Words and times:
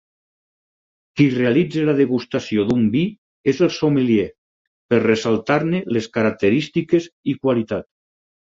Qui 1.19 1.25
realitza 1.33 1.83
la 1.89 1.93
degustació 1.99 2.65
d'un 2.71 2.81
vi 2.95 3.03
és 3.53 3.61
el 3.67 3.71
sommelier 3.77 4.27
per 4.95 5.03
ressaltar-ne 5.07 5.83
les 5.99 6.11
característiques 6.19 7.11
i 7.35 7.41
qualitat. 7.47 7.89